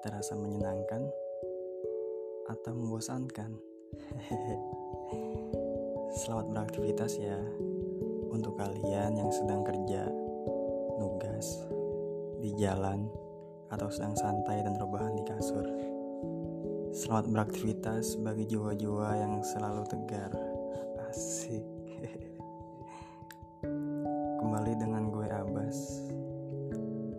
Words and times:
terasa 0.00 0.32
menyenangkan 0.32 1.04
atau 2.48 2.72
membosankan? 2.72 3.52
Selamat 6.24 6.48
beraktivitas 6.48 7.20
ya 7.20 7.36
untuk 8.32 8.56
kalian 8.56 9.20
yang 9.20 9.28
sedang 9.28 9.60
kerja, 9.68 10.08
nugas, 10.96 11.60
di 12.40 12.56
jalan, 12.56 13.04
atau 13.68 13.92
sedang 13.92 14.16
santai 14.16 14.64
dan 14.64 14.80
rebahan 14.80 15.20
di 15.20 15.24
kasur. 15.28 15.68
Selamat 16.96 17.28
beraktivitas 17.28 18.16
bagi 18.24 18.48
jiwa-jiwa 18.48 19.12
yang 19.12 19.44
selalu 19.44 19.84
tegar. 19.92 20.32
Asik. 21.12 21.68
Kembali 24.40 24.72
dengan 24.80 25.12
gue 25.12 25.28
Abbas 25.28 26.05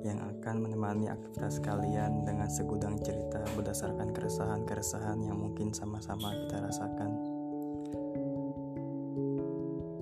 yang 0.08 0.24
akan 0.24 0.64
menemani 0.64 1.12
aktivitas 1.12 1.60
kalian 1.60 2.24
dengan 2.24 2.48
segudang 2.48 2.96
cerita 3.04 3.44
berdasarkan 3.60 4.16
keresahan-keresahan 4.16 5.20
yang 5.20 5.36
mungkin 5.36 5.76
sama-sama 5.76 6.32
kita 6.32 6.64
rasakan. 6.64 7.12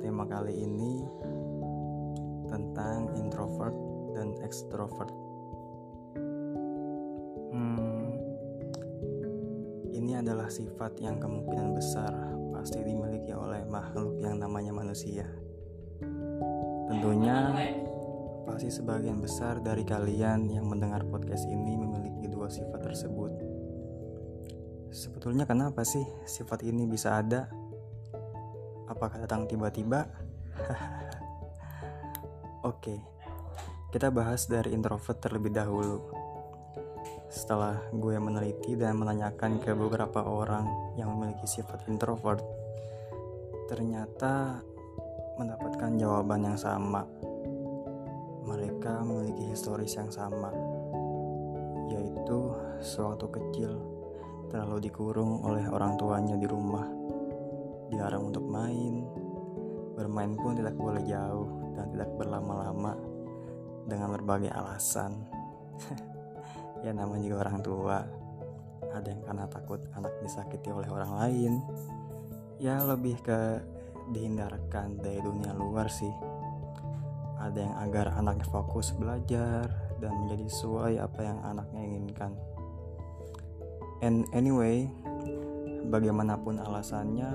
Tema 0.05 0.29
kali 0.29 0.53
ini 0.61 1.01
tentang 2.45 3.09
introvert 3.17 3.73
dan 4.13 4.37
extrovert. 4.45 5.09
Hmm, 7.49 8.13
ini 9.89 10.13
adalah 10.13 10.53
sifat 10.53 11.01
yang 11.01 11.17
kemungkinan 11.17 11.73
besar 11.73 12.13
pasti 12.53 12.85
dimiliki 12.85 13.33
oleh 13.33 13.65
makhluk 13.65 14.21
yang 14.21 14.37
namanya 14.37 14.71
manusia. 14.71 15.25
Tentunya 16.85 17.49
pasti 18.45 18.69
sebagian 18.69 19.17
besar 19.17 19.57
dari 19.57 19.81
kalian 19.81 20.45
yang 20.53 20.69
mendengar 20.69 21.01
podcast 21.09 21.49
ini 21.49 21.73
memiliki 21.73 22.29
dua 22.29 22.45
sifat 22.45 22.77
tersebut. 22.77 23.33
Sebetulnya 24.93 25.49
kenapa 25.49 25.81
sih 25.81 26.05
sifat 26.29 26.61
ini 26.61 26.85
bisa 26.85 27.19
ada? 27.19 27.49
Apakah 28.85 29.25
datang 29.25 29.49
tiba-tiba? 29.49 30.05
Oke, 32.69 33.01
kita 33.89 34.13
bahas 34.13 34.45
dari 34.45 34.77
introvert 34.77 35.17
terlebih 35.17 35.49
dahulu. 35.49 36.05
Setelah 37.27 37.81
gue 37.91 38.15
meneliti 38.21 38.77
dan 38.77 38.95
menanyakan 39.01 39.57
ke 39.57 39.73
beberapa 39.73 40.21
orang 40.21 40.95
yang 40.95 41.11
memiliki 41.17 41.49
sifat 41.49 41.89
introvert, 41.89 42.45
ternyata 43.67 44.61
mendapatkan 45.35 45.91
jawaban 45.99 46.47
yang 46.47 46.55
sama 46.55 47.03
mereka 48.45 49.01
memiliki 49.01 49.49
historis 49.49 49.97
yang 49.97 50.13
sama, 50.13 50.53
yaitu 51.89 52.53
sewaktu 52.79 53.25
kecil 53.33 53.71
terlalu 54.53 54.87
dikurung 54.87 55.41
oleh 55.41 55.65
orang 55.73 55.97
tuanya 55.97 56.37
di 56.37 56.45
rumah, 56.45 56.85
dilarang 57.89 58.29
untuk 58.29 58.45
main, 58.45 59.01
bermain 59.97 60.37
pun 60.37 60.53
tidak 60.53 60.77
boleh 60.77 61.01
jauh 61.03 61.73
dan 61.73 61.89
tidak 61.91 62.09
berlama-lama 62.15 62.93
dengan 63.89 64.13
berbagai 64.13 64.53
alasan. 64.53 65.25
ya 66.85 66.93
namanya 66.93 67.25
juga 67.25 67.49
orang 67.49 67.59
tua, 67.65 67.97
ada 68.93 69.07
yang 69.09 69.21
karena 69.25 69.45
takut 69.49 69.81
anak 69.97 70.13
disakiti 70.21 70.69
oleh 70.69 70.87
orang 70.87 71.11
lain, 71.17 71.53
ya 72.61 72.79
lebih 72.85 73.17
ke 73.25 73.59
dihindarkan 74.13 75.01
dari 75.01 75.17
dunia 75.17 75.49
luar 75.57 75.89
sih 75.89 76.34
ada 77.45 77.59
yang 77.61 77.75
agar 77.77 78.05
anaknya 78.17 78.47
fokus 78.49 78.89
belajar 78.97 79.69
dan 80.01 80.11
menjadi 80.25 80.49
sesuai 80.49 80.97
apa 80.97 81.19
yang 81.21 81.39
anaknya 81.45 81.81
inginkan. 81.85 82.31
And 84.03 84.27
anyway, 84.35 84.89
bagaimanapun 85.87 86.59
alasannya, 86.59 87.31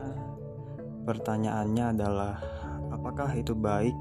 pertanyaannya 1.06 1.84
adalah 1.96 2.36
apakah 2.92 3.32
itu 3.38 3.54
baik 3.56 3.94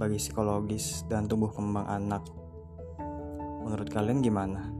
bagi 0.00 0.18
psikologis 0.18 1.06
dan 1.06 1.28
tumbuh 1.28 1.52
kembang 1.52 1.86
anak? 1.86 2.24
Menurut 3.62 3.88
kalian 3.92 4.24
gimana? 4.24 4.72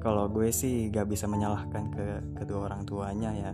Kalau 0.00 0.28
gue 0.28 0.52
sih 0.52 0.92
gak 0.92 1.08
bisa 1.08 1.24
menyalahkan 1.28 1.84
ke 1.92 2.04
kedua 2.40 2.68
orang 2.72 2.84
tuanya 2.84 3.32
ya. 3.32 3.52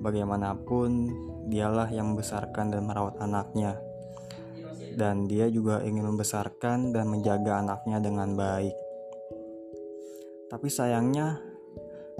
Bagaimanapun, 0.00 0.90
dialah 1.48 1.88
yang 1.88 2.12
membesarkan 2.12 2.72
dan 2.72 2.84
merawat 2.84 3.16
anaknya 3.20 3.87
dan 4.98 5.30
dia 5.30 5.46
juga 5.46 5.78
ingin 5.86 6.02
membesarkan 6.02 6.90
dan 6.90 7.06
menjaga 7.06 7.62
anaknya 7.62 8.02
dengan 8.02 8.34
baik. 8.34 8.74
Tapi 10.50 10.66
sayangnya, 10.66 11.38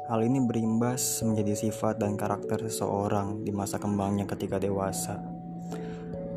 hal 0.07 0.21
ini 0.23 0.39
berimbas 0.47 1.27
menjadi 1.27 1.59
sifat 1.69 1.99
dan 1.99 2.15
karakter 2.15 2.63
seseorang 2.71 3.43
di 3.43 3.51
masa 3.51 3.83
kembangnya 3.83 4.31
ketika 4.31 4.63
dewasa. 4.63 5.19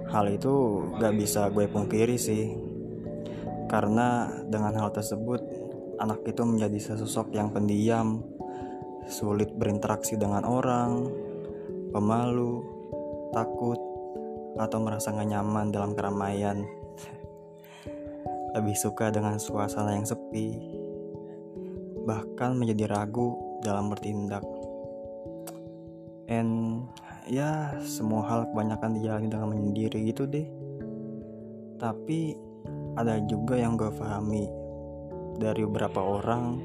Hal 0.10 0.26
itu 0.34 0.88
gak 0.98 1.14
bisa 1.14 1.48
gue 1.54 1.70
pungkiri 1.70 2.18
sih, 2.18 2.52
karena 3.70 4.28
dengan 4.50 4.76
hal 4.82 4.90
tersebut, 4.92 5.40
anak 6.02 6.26
itu 6.26 6.42
menjadi 6.42 6.80
sesosok 6.80 7.32
yang 7.38 7.54
pendiam, 7.54 8.24
sulit 9.08 9.52
berinteraksi 9.56 10.18
dengan 10.18 10.48
orang, 10.48 11.08
pemalu, 11.92 12.64
takut, 13.36 13.80
atau 14.60 14.78
merasa 14.84 15.14
gak 15.16 15.30
nyaman 15.30 15.72
dalam 15.72 15.96
keramaian. 15.96 16.64
Lebih 18.52 18.76
suka 18.76 19.14
dengan 19.14 19.40
suasana 19.40 19.96
yang 19.96 20.04
sepi 20.04 20.80
bahkan 22.02 22.58
menjadi 22.58 22.90
ragu 22.90 23.38
dalam 23.62 23.94
bertindak. 23.94 24.42
And 26.32 26.84
ya 27.30 27.76
semua 27.86 28.26
hal 28.26 28.50
kebanyakan 28.50 28.98
dijalani 28.98 29.28
dengan 29.30 29.50
menyendiri 29.54 30.00
gitu 30.10 30.26
deh. 30.26 30.48
Tapi 31.78 32.36
ada 32.98 33.22
juga 33.26 33.58
yang 33.58 33.78
gue 33.80 33.90
pahami 33.94 34.46
dari 35.40 35.64
beberapa 35.66 36.02
orang 36.02 36.60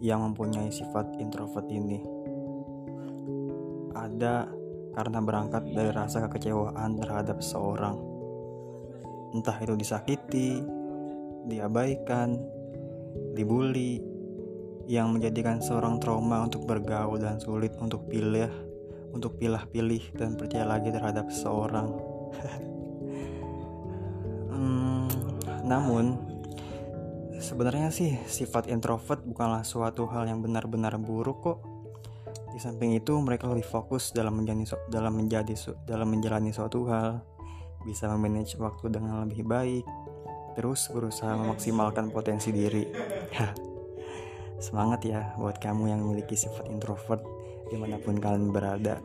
yang 0.00 0.22
mempunyai 0.22 0.68
sifat 0.68 1.16
introvert 1.20 1.66
ini. 1.72 2.00
Ada 3.94 4.50
karena 4.94 5.18
berangkat 5.18 5.66
dari 5.74 5.90
rasa 5.90 6.30
kekecewaan 6.30 6.96
terhadap 6.96 7.42
seseorang. 7.42 7.98
Entah 9.34 9.58
itu 9.58 9.74
disakiti, 9.74 10.62
diabaikan, 11.50 12.38
dibully, 13.34 13.98
yang 14.86 15.10
menjadikan 15.10 15.58
seorang 15.58 15.98
trauma 15.98 16.46
untuk 16.46 16.70
bergaul 16.70 17.18
dan 17.18 17.42
sulit 17.42 17.74
untuk 17.82 18.06
pilih, 18.06 18.46
untuk 19.10 19.34
pilah-pilih 19.42 20.14
dan 20.14 20.38
percaya 20.38 20.62
lagi 20.62 20.94
terhadap 20.94 21.26
seseorang. 21.34 21.90
hmm, 24.54 25.10
namun, 25.66 26.14
sebenarnya 27.42 27.90
sih 27.90 28.14
sifat 28.30 28.70
introvert 28.70 29.26
bukanlah 29.26 29.66
suatu 29.66 30.06
hal 30.06 30.30
yang 30.30 30.38
benar-benar 30.38 30.94
buruk 31.02 31.42
kok 31.42 31.73
di 32.54 32.62
samping 32.62 32.94
itu, 32.94 33.18
mereka 33.18 33.50
lebih 33.50 33.66
fokus 33.66 34.14
dalam 34.14 34.38
menjalani 34.38 34.66
dalam 34.86 35.12
menjadi 35.18 35.54
dalam 35.82 36.06
menjalani 36.06 36.54
suatu 36.54 36.86
hal, 36.86 37.18
bisa 37.82 38.06
memanage 38.06 38.54
waktu 38.62 38.94
dengan 38.94 39.26
lebih 39.26 39.42
baik, 39.42 39.82
terus 40.54 40.86
berusaha 40.88 41.34
memaksimalkan 41.34 42.14
potensi 42.14 42.54
diri. 42.54 42.86
Semangat 44.64 45.02
ya 45.02 45.34
buat 45.34 45.58
kamu 45.58 45.90
yang 45.90 46.00
memiliki 46.06 46.38
sifat 46.38 46.70
introvert 46.70 47.20
di 47.68 47.76
mana 47.76 47.98
pun 47.98 48.16
kalian 48.22 48.54
berada. 48.54 49.02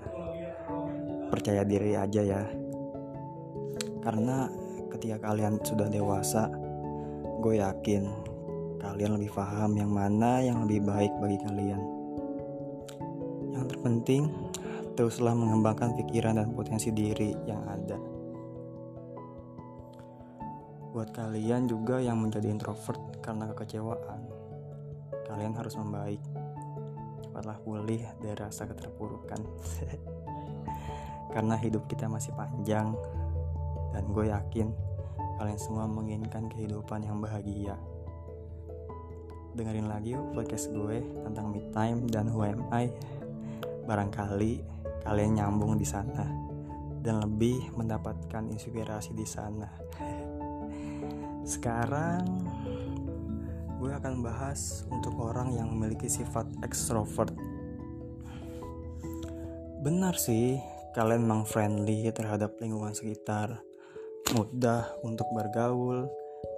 Percaya 1.34 1.66
diri 1.66 1.98
aja 1.98 2.22
ya. 2.22 2.42
Karena 4.06 4.46
ketika 4.94 5.26
kalian 5.26 5.58
sudah 5.66 5.90
dewasa, 5.90 6.48
gue 7.42 7.60
yakin 7.60 8.04
kalian 8.80 9.20
lebih 9.20 9.36
paham 9.36 9.76
yang 9.76 9.92
mana 9.92 10.40
yang 10.40 10.64
lebih 10.64 10.86
baik 10.88 11.12
bagi 11.20 11.42
kalian. 11.44 11.99
Terpenting, 13.70 14.26
teruslah 14.98 15.38
mengembangkan 15.38 15.94
pikiran 15.94 16.42
dan 16.42 16.50
potensi 16.58 16.90
diri 16.90 17.32
yang 17.46 17.62
ada. 17.70 17.98
Buat 20.90 21.14
kalian 21.14 21.70
juga 21.70 22.02
yang 22.02 22.18
menjadi 22.18 22.50
introvert 22.50 23.22
karena 23.22 23.46
kekecewaan, 23.54 24.26
kalian 25.30 25.54
harus 25.54 25.78
membaik. 25.78 26.20
Cepatlah 27.22 27.62
pulih 27.62 28.02
dari 28.18 28.36
rasa 28.36 28.66
keterpurukan. 28.66 29.38
karena 31.34 31.56
hidup 31.62 31.86
kita 31.86 32.10
masih 32.10 32.34
panjang, 32.34 32.98
dan 33.94 34.04
gue 34.10 34.34
yakin 34.34 34.74
kalian 35.40 35.60
semua 35.62 35.86
menginginkan 35.88 36.52
kehidupan 36.52 37.06
yang 37.06 37.22
bahagia. 37.22 37.78
Dengerin 39.56 39.90
lagi 39.90 40.14
yuk 40.14 40.36
podcast 40.36 40.70
gue 40.70 41.02
tentang 41.26 41.50
me 41.50 41.64
time 41.74 42.06
dan 42.12 42.30
who 42.30 42.46
am 42.46 42.66
I 42.70 42.92
barangkali 43.90 44.62
kalian 45.02 45.42
nyambung 45.42 45.82
di 45.82 45.88
sana 45.90 46.30
dan 47.02 47.26
lebih 47.26 47.74
mendapatkan 47.74 48.46
inspirasi 48.54 49.18
di 49.18 49.26
sana. 49.26 49.66
Sekarang 51.42 52.46
gue 53.82 53.90
akan 53.90 54.22
bahas 54.22 54.86
untuk 54.94 55.18
orang 55.18 55.56
yang 55.58 55.74
memiliki 55.74 56.06
sifat 56.06 56.46
ekstrovert. 56.62 57.34
Benar 59.80 60.20
sih, 60.20 60.60
kalian 60.92 61.24
memang 61.24 61.48
friendly 61.48 62.12
terhadap 62.12 62.60
lingkungan 62.60 62.92
sekitar, 62.92 63.64
mudah 64.36 64.94
untuk 65.02 65.32
bergaul, 65.32 66.12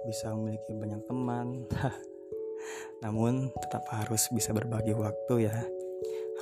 bisa 0.04 0.34
memiliki 0.34 0.74
banyak 0.74 1.06
teman. 1.06 1.64
Namun 3.06 3.54
tetap 3.62 3.86
harus 3.94 4.26
bisa 4.34 4.50
berbagi 4.50 4.92
waktu 4.92 5.46
ya. 5.46 5.56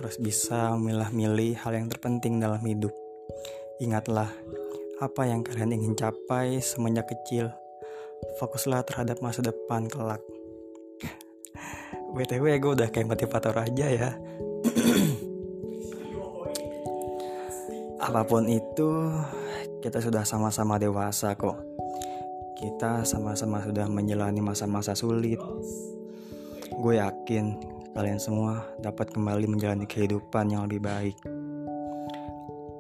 Harus 0.00 0.17
bisa 0.17 0.73
memilah-milih 0.81 1.61
hal 1.61 1.76
yang 1.76 1.93
terpenting 1.93 2.41
dalam 2.41 2.64
hidup. 2.64 2.88
Ingatlah, 3.85 4.32
apa 4.97 5.29
yang 5.29 5.44
kalian 5.44 5.76
ingin 5.76 5.93
capai 5.93 6.56
semenjak 6.64 7.12
kecil. 7.12 7.52
Fokuslah 8.41 8.81
terhadap 8.88 9.20
masa 9.20 9.44
depan 9.44 9.93
kelak. 9.93 10.25
BTW 12.17 12.64
gue 12.64 12.73
udah 12.81 12.88
kayak 12.88 13.12
motivator 13.12 13.52
aja 13.61 13.87
ya 13.87 14.11
Apa 18.08 18.26
pun 18.26 18.50
itu 18.50 18.91
Kita 19.79 20.03
sudah 20.03 20.26
sama-sama 20.26 20.76
dewasa 20.76 21.38
kok 21.38 21.56
Kita 22.58 23.06
sama-sama 23.06 23.62
sudah 23.62 23.87
menjalani 23.87 24.43
masa-masa 24.43 24.99
sulit 24.99 25.38
Gue 26.75 26.99
yakin 26.99 27.69
kalian 27.92 28.20
semua 28.20 28.64
dapat 28.78 29.10
kembali 29.10 29.46
menjalani 29.50 29.87
kehidupan 29.87 30.50
yang 30.50 30.66
lebih 30.66 30.82
baik 30.82 31.16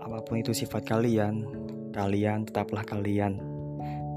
Apa 0.00 0.22
pun 0.26 0.40
itu 0.40 0.50
sifat 0.50 0.86
kalian 0.86 1.46
Kalian 1.90 2.46
tetaplah 2.46 2.82
kalian 2.82 3.38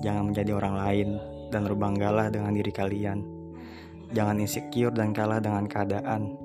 Jangan 0.02 0.32
menjadi 0.32 0.58
orang 0.58 0.76
lain 0.80 1.10
Dan 1.50 1.66
berbanggalah 1.70 2.30
dengan 2.34 2.54
diri 2.56 2.72
kalian 2.74 3.44
Jangan 4.14 4.38
insecure 4.38 4.94
dan 4.94 5.10
kalah 5.10 5.42
dengan 5.42 5.66
keadaan. 5.66 6.38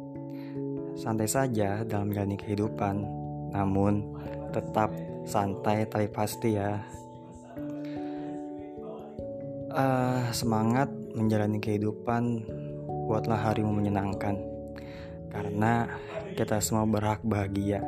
Santai 0.97 1.29
saja 1.29 1.85
dalam 1.85 2.09
menjalani 2.09 2.41
kehidupan, 2.41 2.97
namun 3.53 4.09
tetap 4.57 4.89
santai 5.29 5.85
tapi 5.85 6.09
pasti 6.09 6.57
ya. 6.57 6.81
Uh, 9.69 10.33
semangat 10.33 10.89
menjalani 11.13 11.61
kehidupan, 11.61 12.41
buatlah 13.09 13.41
harimu 13.41 13.73
menyenangkan. 13.73 14.37
Karena 15.33 15.89
kita 16.37 16.61
semua 16.61 16.85
berhak 16.85 17.25
bahagia. 17.25 17.81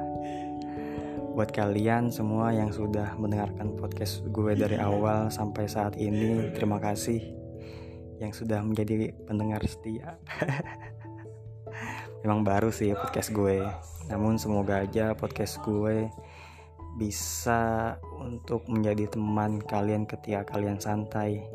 Buat 1.36 1.52
kalian 1.52 2.08
semua 2.08 2.50
yang 2.56 2.72
sudah 2.72 3.14
mendengarkan 3.20 3.76
podcast 3.76 4.24
gue 4.32 4.56
dari 4.56 4.80
awal 4.80 5.28
sampai 5.28 5.68
saat 5.68 5.94
ini, 6.00 6.50
terima 6.56 6.80
kasih 6.80 7.20
yang 8.18 8.32
sudah 8.32 8.64
menjadi 8.64 9.12
pendengar 9.28 9.60
setia. 9.68 10.16
Memang 12.24 12.44
baru 12.44 12.68
sih 12.68 12.92
podcast 12.92 13.32
gue, 13.32 13.64
namun 14.10 14.36
semoga 14.36 14.84
aja 14.84 15.16
podcast 15.16 15.62
gue 15.64 16.10
bisa 16.98 17.94
untuk 18.18 18.66
menjadi 18.66 19.08
teman 19.14 19.62
kalian 19.62 20.04
ketika 20.04 20.44
kalian 20.50 20.76
santai. 20.76 21.46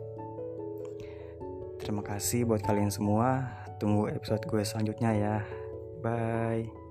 Terima 1.85 2.01
kasih 2.01 2.49
buat 2.49 2.65
kalian 2.65 2.89
semua. 2.89 3.45
Tunggu 3.77 4.09
episode 4.09 4.41
gue 4.49 4.65
selanjutnya 4.65 5.11
ya. 5.13 5.35
Bye. 6.01 6.84